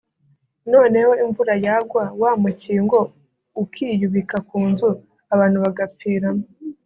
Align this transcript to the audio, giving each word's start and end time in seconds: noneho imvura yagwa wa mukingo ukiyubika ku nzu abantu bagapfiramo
noneho 0.71 1.11
imvura 1.23 1.53
yagwa 1.65 2.03
wa 2.21 2.31
mukingo 2.43 2.97
ukiyubika 3.61 4.37
ku 4.49 4.59
nzu 4.69 4.89
abantu 5.33 5.57
bagapfiramo 5.65 6.43